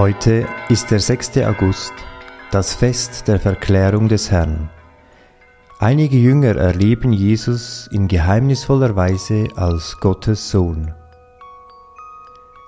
Heute 0.00 0.48
ist 0.70 0.90
der 0.90 0.98
6. 0.98 1.36
August, 1.44 1.92
das 2.50 2.72
Fest 2.72 3.28
der 3.28 3.38
Verklärung 3.38 4.08
des 4.08 4.30
Herrn. 4.30 4.70
Einige 5.78 6.16
Jünger 6.16 6.56
erleben 6.56 7.12
Jesus 7.12 7.86
in 7.92 8.08
geheimnisvoller 8.08 8.96
Weise 8.96 9.48
als 9.56 9.98
Gottes 10.00 10.50
Sohn. 10.50 10.94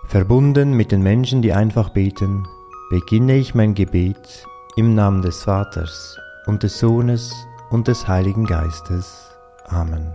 Verbunden 0.09 0.75
mit 0.75 0.93
den 0.93 1.01
Menschen, 1.01 1.41
die 1.41 1.55
einfach 1.55 1.89
beten, 1.89 2.47
beginne 2.91 3.39
ich 3.39 3.55
mein 3.55 3.73
Gebet 3.73 4.45
im 4.77 4.95
Namen 4.95 5.23
des 5.23 5.43
Vaters 5.45 6.19
und 6.45 6.63
des 6.63 6.79
Sohnes 6.79 7.33
und 7.71 7.89
des 7.89 8.07
Heiligen 8.07 8.45
Geistes. 8.45 9.31
Amen. 9.69 10.13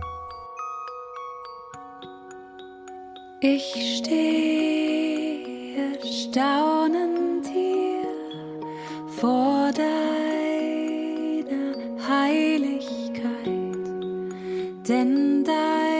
Ich 3.40 3.98
stehe 3.98 4.38
staunend 6.30 7.07
vor 9.20 9.72
deiner 9.72 9.88
Heiligkeit, 12.08 13.48
denn 14.88 15.44
deine 15.44 15.97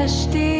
der 0.00 0.59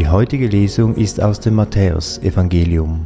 Die 0.00 0.08
heutige 0.08 0.46
Lesung 0.46 0.94
ist 0.94 1.22
aus 1.22 1.40
dem 1.40 1.56
Matthäusevangelium. 1.56 3.04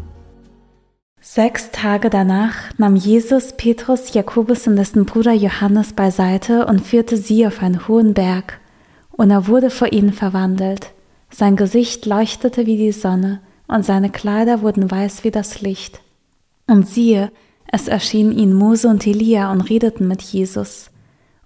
Sechs 1.21 1.73
Tage 1.73 2.09
danach 2.09 2.55
nahm 2.79 2.95
Jesus 2.95 3.55
Petrus, 3.57 4.15
Jakobus 4.15 4.69
und 4.69 4.77
dessen 4.77 5.05
Bruder 5.05 5.33
Johannes 5.33 5.95
beiseite 5.95 6.67
und 6.67 6.83
führte 6.83 7.17
sie 7.17 7.49
auf 7.49 7.61
einen 7.61 7.89
hohen 7.89 8.15
Berg. 8.15 8.61
Und 9.11 9.33
er 9.33 9.49
wurde 9.49 9.71
vor 9.71 9.93
ihnen 9.93 10.13
verwandelt. 10.13 10.93
Sein 11.31 11.57
Gesicht 11.57 12.07
leuchtete 12.07 12.65
wie 12.65 12.77
die 12.77 12.93
Sonne, 12.93 13.41
und 13.67 13.85
seine 13.85 14.11
Kleider 14.11 14.63
wurden 14.63 14.89
weiß 14.89 15.25
wie 15.25 15.33
das 15.33 15.63
Licht. 15.63 16.01
Und 16.69 16.87
siehe, 16.87 17.33
es 17.73 17.89
erschienen 17.89 18.31
ihnen 18.31 18.55
Mose 18.55 18.87
und 18.87 19.05
Elia 19.05 19.51
und 19.51 19.63
redeten 19.63 20.07
mit 20.07 20.23
Jesus. 20.23 20.93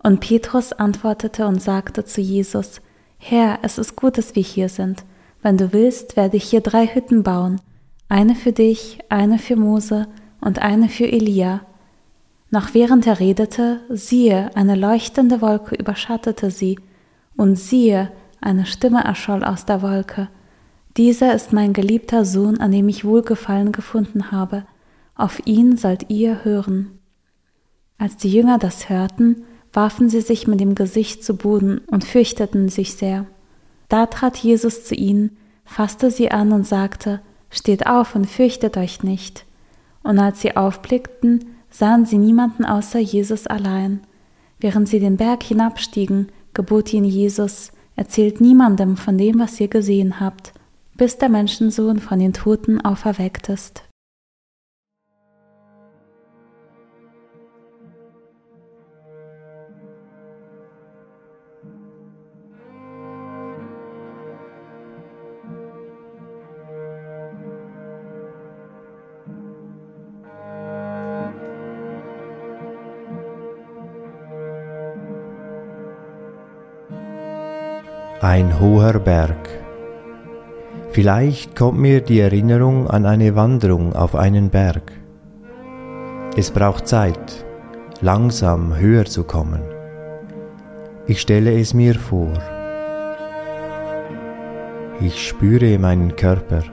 Und 0.02 0.20
Petrus 0.20 0.74
antwortete 0.74 1.46
und 1.46 1.62
sagte 1.62 2.04
zu 2.04 2.20
Jesus, 2.20 2.82
Herr, 3.16 3.60
es 3.62 3.78
ist 3.78 3.96
gut, 3.96 4.18
dass 4.18 4.34
wir 4.34 4.42
hier 4.42 4.68
sind. 4.68 5.04
Wenn 5.42 5.56
du 5.56 5.72
willst, 5.72 6.16
werde 6.16 6.36
ich 6.36 6.44
hier 6.44 6.60
drei 6.60 6.86
Hütten 6.86 7.22
bauen, 7.22 7.60
eine 8.08 8.34
für 8.34 8.52
dich, 8.52 8.98
eine 9.08 9.38
für 9.38 9.56
Mose 9.56 10.06
und 10.40 10.60
eine 10.60 10.88
für 10.88 11.06
Elia. 11.06 11.60
Noch 12.50 12.74
während 12.74 13.06
er 13.06 13.20
redete, 13.20 13.80
siehe, 13.90 14.50
eine 14.56 14.74
leuchtende 14.74 15.40
Wolke 15.40 15.74
überschattete 15.74 16.50
sie, 16.50 16.78
und 17.36 17.56
siehe, 17.56 18.10
eine 18.40 18.66
Stimme 18.66 19.04
erscholl 19.04 19.44
aus 19.44 19.64
der 19.64 19.82
Wolke. 19.82 20.28
Dieser 20.96 21.34
ist 21.34 21.52
mein 21.52 21.72
geliebter 21.72 22.24
Sohn, 22.24 22.58
an 22.58 22.72
dem 22.72 22.88
ich 22.88 23.04
Wohlgefallen 23.04 23.70
gefunden 23.70 24.32
habe. 24.32 24.64
Auf 25.14 25.46
ihn 25.46 25.76
sollt 25.76 26.10
ihr 26.10 26.44
hören. 26.44 26.98
Als 27.98 28.16
die 28.16 28.30
Jünger 28.30 28.58
das 28.58 28.88
hörten, 28.88 29.44
warfen 29.72 30.08
sie 30.08 30.20
sich 30.20 30.46
mit 30.46 30.60
dem 30.60 30.74
Gesicht 30.74 31.22
zu 31.22 31.36
Boden 31.36 31.78
und 31.88 32.04
fürchteten 32.04 32.68
sich 32.68 32.94
sehr. 32.94 33.26
Da 33.88 34.06
trat 34.06 34.36
Jesus 34.36 34.84
zu 34.84 34.94
ihnen, 34.94 35.36
fasste 35.64 36.10
sie 36.10 36.30
an 36.30 36.52
und 36.52 36.66
sagte, 36.66 37.20
Steht 37.50 37.86
auf 37.86 38.14
und 38.14 38.26
fürchtet 38.26 38.76
euch 38.76 39.02
nicht. 39.02 39.46
Und 40.02 40.18
als 40.18 40.42
sie 40.42 40.56
aufblickten, 40.56 41.56
sahen 41.70 42.04
sie 42.04 42.18
niemanden 42.18 42.64
außer 42.64 42.98
Jesus 42.98 43.46
allein. 43.46 44.00
Während 44.60 44.88
sie 44.88 45.00
den 45.00 45.16
Berg 45.16 45.42
hinabstiegen, 45.42 46.28
gebot 46.52 46.92
ihnen 46.92 47.06
Jesus, 47.06 47.72
erzählt 47.96 48.40
niemandem 48.40 48.96
von 48.96 49.16
dem, 49.16 49.38
was 49.38 49.58
ihr 49.60 49.68
gesehen 49.68 50.20
habt, 50.20 50.52
bis 50.94 51.16
der 51.18 51.28
Menschensohn 51.28 52.00
von 52.00 52.18
den 52.18 52.32
Toten 52.32 52.80
auferweckt 52.80 53.48
ist. 53.48 53.82
Ein 78.20 78.58
hoher 78.58 78.98
Berg. 78.98 79.48
Vielleicht 80.90 81.54
kommt 81.54 81.78
mir 81.78 82.00
die 82.00 82.18
Erinnerung 82.18 82.90
an 82.90 83.06
eine 83.06 83.36
Wanderung 83.36 83.92
auf 83.92 84.16
einen 84.16 84.50
Berg. 84.50 84.90
Es 86.36 86.50
braucht 86.50 86.88
Zeit, 86.88 87.46
langsam 88.00 88.76
höher 88.76 89.04
zu 89.04 89.22
kommen. 89.22 89.62
Ich 91.06 91.20
stelle 91.20 91.60
es 91.60 91.74
mir 91.74 91.94
vor. 91.94 92.32
Ich 95.00 95.28
spüre 95.28 95.78
meinen 95.78 96.16
Körper, 96.16 96.64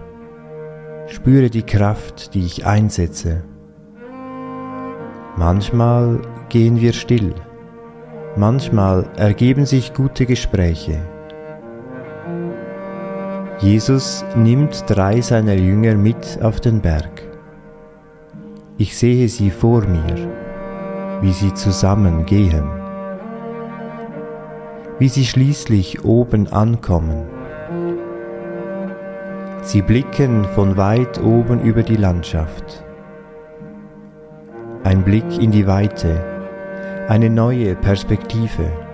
spüre 1.06 1.52
die 1.52 1.62
Kraft, 1.62 2.34
die 2.34 2.44
ich 2.44 2.66
einsetze. 2.66 3.44
Manchmal 5.38 6.24
gehen 6.50 6.82
wir 6.82 6.94
still, 6.94 7.36
manchmal 8.36 9.06
ergeben 9.16 9.68
sich 9.68 9.94
gute 9.94 10.26
Gespräche. 10.26 11.15
Jesus 13.60 14.26
nimmt 14.36 14.84
drei 14.88 15.22
seiner 15.22 15.54
Jünger 15.54 15.96
mit 15.96 16.40
auf 16.42 16.60
den 16.60 16.82
Berg. 16.82 17.24
Ich 18.78 18.98
sehe 18.98 19.30
sie 19.30 19.50
vor 19.50 19.82
mir, 19.82 20.30
wie 21.22 21.32
sie 21.32 21.54
zusammen 21.54 22.26
gehen, 22.26 22.66
wie 25.00 25.08
sie 25.08 25.26
schließlich 25.26 26.04
oben 26.04 26.52
ankommen. 26.52 27.24
Sie 29.62 29.82
blicken 29.82 30.44
von 30.54 30.76
weit 30.76 31.24
oben 31.24 31.62
über 31.62 31.82
die 31.82 31.96
Landschaft. 31.96 32.84
Ein 34.84 35.02
Blick 35.04 35.42
in 35.42 35.52
die 35.52 35.66
Weite, 35.66 36.22
eine 37.08 37.30
neue 37.30 37.74
Perspektive. 37.76 38.85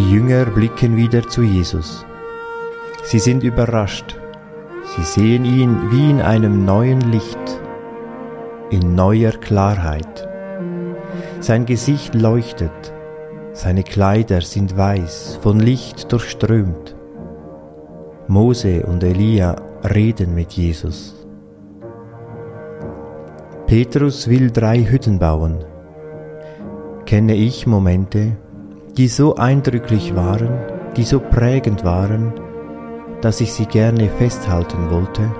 Die 0.00 0.12
Jünger 0.12 0.46
blicken 0.46 0.96
wieder 0.96 1.28
zu 1.28 1.42
Jesus. 1.42 2.06
Sie 3.02 3.18
sind 3.18 3.42
überrascht. 3.42 4.18
Sie 4.96 5.02
sehen 5.02 5.44
ihn 5.44 5.90
wie 5.90 6.08
in 6.08 6.22
einem 6.22 6.64
neuen 6.64 7.02
Licht, 7.12 7.60
in 8.70 8.94
neuer 8.94 9.32
Klarheit. 9.32 10.26
Sein 11.40 11.66
Gesicht 11.66 12.14
leuchtet, 12.14 12.94
seine 13.52 13.82
Kleider 13.82 14.40
sind 14.40 14.74
weiß, 14.74 15.38
von 15.42 15.60
Licht 15.60 16.10
durchströmt. 16.10 16.96
Mose 18.26 18.86
und 18.86 19.04
Elia 19.04 19.54
reden 19.84 20.34
mit 20.34 20.52
Jesus. 20.52 21.26
Petrus 23.66 24.28
will 24.30 24.50
drei 24.50 24.82
Hütten 24.82 25.18
bauen. 25.18 25.62
Kenne 27.04 27.34
ich 27.34 27.66
Momente, 27.66 28.38
die 28.96 29.08
so 29.08 29.36
eindrücklich 29.36 30.14
waren, 30.14 30.58
die 30.96 31.04
so 31.04 31.20
prägend 31.20 31.84
waren, 31.84 32.32
dass 33.20 33.40
ich 33.40 33.52
sie 33.52 33.66
gerne 33.66 34.08
festhalten 34.08 34.90
wollte? 34.90 35.30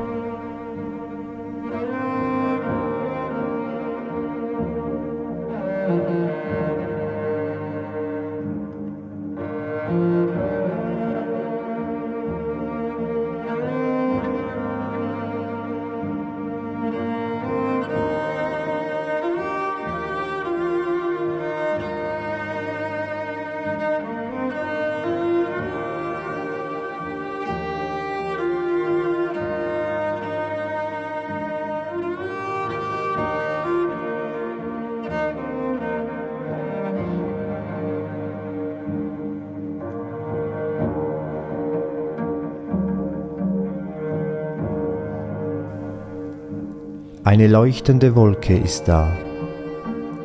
Eine 47.23 47.49
leuchtende 47.49 48.17
Wolke 48.17 48.57
ist 48.57 48.89
da 48.89 49.13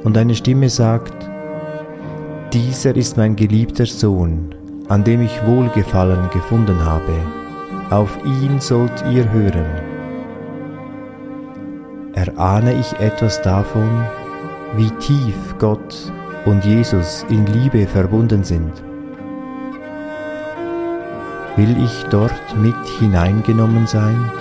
und 0.06 0.18
eine 0.18 0.34
Stimme 0.34 0.70
sagt, 0.70 1.14
dieser 2.54 2.96
ist 2.96 3.18
mein 3.18 3.36
geliebter 3.36 3.86
Sohn, 3.86 4.56
an 4.88 5.04
dem 5.04 5.22
ich 5.22 5.46
Wohlgefallen 5.46 6.30
gefunden 6.30 6.86
habe, 6.86 7.12
auf 7.90 8.18
ihn 8.24 8.62
sollt 8.62 9.04
ihr 9.12 9.30
hören. 9.30 9.66
Erahne 12.14 12.74
ich 12.80 12.94
etwas 13.02 13.42
davon, 13.42 14.06
wie 14.78 14.90
tief 14.92 15.36
Gott 15.60 16.14
und 16.46 16.64
Jesus 16.64 17.26
in 17.28 17.46
Liebe 17.48 17.88
verbunden 17.88 18.46
sind? 18.46 18.72
Will 21.58 21.76
ich 21.84 22.06
dort 22.10 22.58
mit 22.62 22.88
hineingenommen 23.00 23.86
sein? 23.86 24.32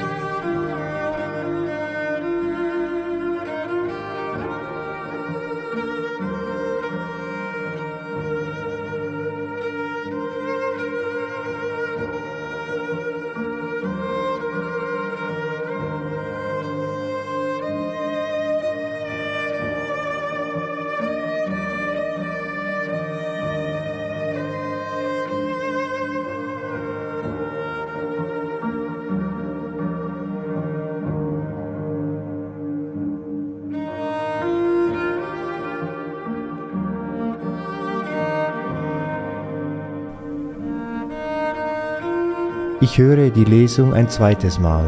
Ich 42.84 42.98
höre 42.98 43.30
die 43.30 43.44
Lesung 43.44 43.94
ein 43.94 44.10
zweites 44.10 44.58
Mal 44.58 44.84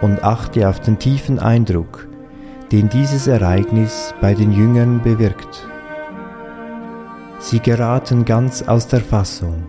und 0.00 0.22
achte 0.22 0.68
auf 0.68 0.78
den 0.78 0.96
tiefen 0.96 1.40
Eindruck, 1.40 2.06
den 2.70 2.88
dieses 2.88 3.26
Ereignis 3.26 4.14
bei 4.20 4.32
den 4.32 4.52
Jüngern 4.52 5.02
bewirkt. 5.02 5.68
Sie 7.40 7.58
geraten 7.58 8.24
ganz 8.24 8.62
aus 8.62 8.86
der 8.86 9.00
Fassung. 9.00 9.64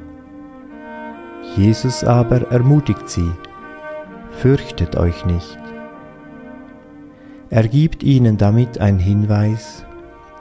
Jesus 1.55 2.03
aber 2.03 2.51
ermutigt 2.51 3.09
sie, 3.09 3.31
fürchtet 4.29 4.95
euch 4.95 5.25
nicht. 5.25 5.57
Er 7.49 7.67
gibt 7.67 8.03
ihnen 8.03 8.37
damit 8.37 8.77
einen 8.77 8.99
Hinweis, 8.99 9.83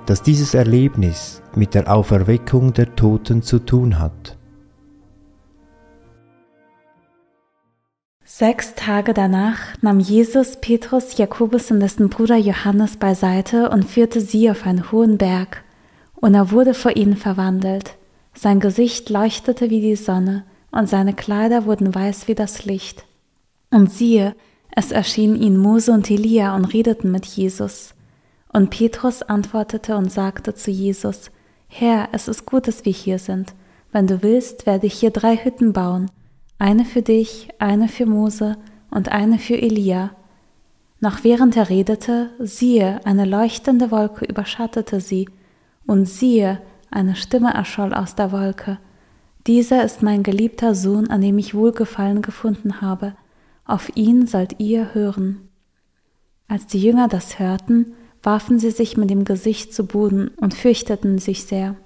dass 0.04 0.20
dieses 0.20 0.52
Erlebnis 0.52 1.40
mit 1.54 1.72
der 1.72 1.90
Auferweckung 1.90 2.74
der 2.74 2.94
Toten 2.94 3.40
zu 3.40 3.60
tun 3.60 3.98
hat. 3.98 4.36
Sechs 8.36 8.74
Tage 8.74 9.14
danach 9.14 9.60
nahm 9.80 10.00
Jesus 10.00 10.56
Petrus, 10.56 11.16
Jakobus 11.18 11.70
und 11.70 11.78
dessen 11.78 12.08
Bruder 12.08 12.34
Johannes 12.36 12.96
beiseite 12.96 13.70
und 13.70 13.84
führte 13.84 14.20
sie 14.20 14.50
auf 14.50 14.66
einen 14.66 14.90
hohen 14.90 15.18
Berg. 15.18 15.62
Und 16.16 16.34
er 16.34 16.50
wurde 16.50 16.74
vor 16.74 16.96
ihnen 16.96 17.16
verwandelt. 17.16 17.94
Sein 18.34 18.58
Gesicht 18.58 19.08
leuchtete 19.08 19.70
wie 19.70 19.80
die 19.80 19.94
Sonne, 19.94 20.42
und 20.72 20.88
seine 20.88 21.14
Kleider 21.14 21.64
wurden 21.64 21.94
weiß 21.94 22.26
wie 22.26 22.34
das 22.34 22.64
Licht. 22.64 23.04
Und 23.70 23.92
siehe, 23.92 24.34
es 24.74 24.90
erschienen 24.90 25.40
ihnen 25.40 25.56
Mose 25.56 25.92
und 25.92 26.10
Elia 26.10 26.56
und 26.56 26.64
redeten 26.64 27.12
mit 27.12 27.26
Jesus. 27.26 27.94
Und 28.52 28.70
Petrus 28.70 29.22
antwortete 29.22 29.96
und 29.96 30.10
sagte 30.10 30.56
zu 30.56 30.72
Jesus, 30.72 31.30
Herr, 31.68 32.08
es 32.10 32.26
ist 32.26 32.46
gut, 32.46 32.66
dass 32.66 32.84
wir 32.84 32.92
hier 32.92 33.20
sind. 33.20 33.54
Wenn 33.92 34.08
du 34.08 34.24
willst, 34.24 34.66
werde 34.66 34.88
ich 34.88 34.94
hier 34.94 35.12
drei 35.12 35.36
Hütten 35.36 35.72
bauen, 35.72 36.10
eine 36.58 36.84
für 36.84 37.02
dich, 37.02 37.48
eine 37.58 37.88
für 37.88 38.06
Mose 38.06 38.56
und 38.90 39.10
eine 39.10 39.38
für 39.38 39.60
Elia. 39.60 40.10
Noch 41.00 41.24
während 41.24 41.56
er 41.56 41.68
redete, 41.68 42.30
siehe, 42.38 43.04
eine 43.04 43.24
leuchtende 43.24 43.90
Wolke 43.90 44.24
überschattete 44.24 45.00
sie, 45.00 45.28
und 45.86 46.06
siehe, 46.06 46.62
eine 46.90 47.16
Stimme 47.16 47.52
erscholl 47.52 47.92
aus 47.92 48.14
der 48.14 48.32
Wolke. 48.32 48.78
Dieser 49.46 49.84
ist 49.84 50.02
mein 50.02 50.22
geliebter 50.22 50.74
Sohn, 50.74 51.10
an 51.10 51.20
dem 51.20 51.36
ich 51.36 51.54
Wohlgefallen 51.54 52.22
gefunden 52.22 52.80
habe. 52.80 53.14
Auf 53.66 53.94
ihn 53.94 54.26
sollt 54.26 54.60
ihr 54.60 54.94
hören. 54.94 55.48
Als 56.48 56.66
die 56.66 56.80
Jünger 56.80 57.08
das 57.08 57.38
hörten, 57.38 57.92
warfen 58.22 58.58
sie 58.58 58.70
sich 58.70 58.96
mit 58.96 59.10
dem 59.10 59.24
Gesicht 59.24 59.74
zu 59.74 59.86
Boden 59.86 60.28
und 60.36 60.54
fürchteten 60.54 61.18
sich 61.18 61.44
sehr. 61.44 61.76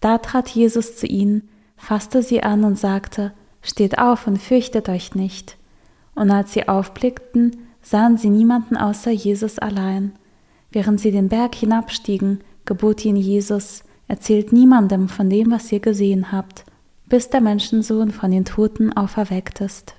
Da 0.00 0.18
trat 0.18 0.48
Jesus 0.48 0.96
zu 0.96 1.06
ihnen, 1.06 1.48
fasste 1.76 2.22
sie 2.22 2.42
an 2.42 2.64
und 2.64 2.78
sagte, 2.78 3.32
Steht 3.66 3.98
auf 3.98 4.28
und 4.28 4.38
fürchtet 4.40 4.88
euch 4.88 5.16
nicht. 5.16 5.56
Und 6.14 6.30
als 6.30 6.52
sie 6.52 6.68
aufblickten, 6.68 7.66
sahen 7.82 8.16
sie 8.16 8.30
niemanden 8.30 8.76
außer 8.76 9.10
Jesus 9.10 9.58
allein. 9.58 10.12
Während 10.70 11.00
sie 11.00 11.10
den 11.10 11.28
Berg 11.28 11.56
hinabstiegen, 11.56 12.44
gebot 12.64 13.04
ihnen 13.04 13.16
Jesus, 13.16 13.82
erzählt 14.06 14.52
niemandem 14.52 15.08
von 15.08 15.28
dem, 15.28 15.50
was 15.50 15.72
ihr 15.72 15.80
gesehen 15.80 16.30
habt, 16.30 16.64
bis 17.08 17.28
der 17.28 17.40
Menschensohn 17.40 18.12
von 18.12 18.30
den 18.30 18.44
Toten 18.44 18.96
auferweckt 18.96 19.60
ist. 19.60 19.95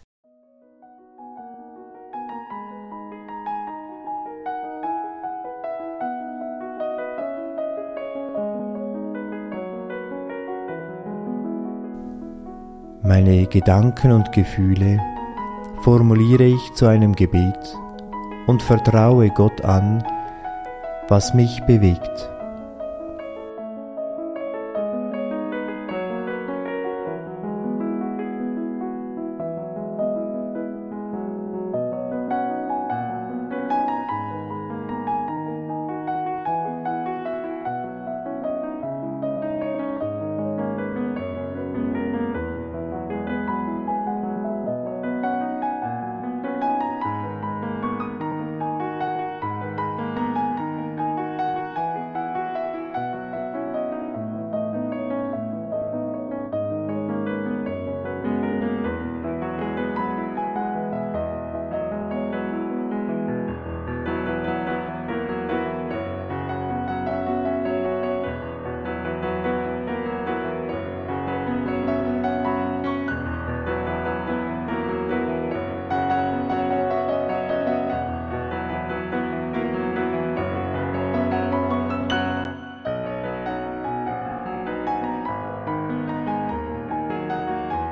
Meine 13.07 13.45
Gedanken 13.45 14.11
und 14.11 14.33
Gefühle 14.33 14.99
formuliere 15.79 16.43
ich 16.43 16.73
zu 16.73 16.87
einem 16.87 17.15
Gebet 17.15 17.57
und 18.47 18.61
vertraue 18.61 19.29
Gott 19.29 19.61
an, 19.61 20.03
was 21.07 21.33
mich 21.33 21.63
bewegt. 21.65 22.29